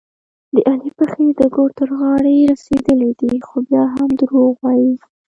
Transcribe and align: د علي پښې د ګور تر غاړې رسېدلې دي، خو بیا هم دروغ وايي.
د 0.53 0.55
علي 0.69 0.89
پښې 0.97 1.27
د 1.39 1.41
ګور 1.55 1.69
تر 1.79 1.89
غاړې 1.99 2.35
رسېدلې 2.51 3.11
دي، 3.19 3.33
خو 3.47 3.57
بیا 3.69 3.83
هم 3.95 4.09
دروغ 4.19 4.51
وايي. 4.61 4.93